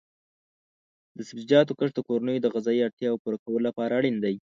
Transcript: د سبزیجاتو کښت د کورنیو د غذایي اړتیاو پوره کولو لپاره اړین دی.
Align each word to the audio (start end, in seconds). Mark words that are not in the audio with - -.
د 1.17 1.19
سبزیجاتو 1.29 1.77
کښت 1.79 1.93
د 1.95 1.99
کورنیو 2.07 2.43
د 2.43 2.47
غذایي 2.53 2.81
اړتیاو 2.83 3.21
پوره 3.23 3.37
کولو 3.43 3.65
لپاره 3.67 3.91
اړین 3.99 4.17
دی. 4.23 4.35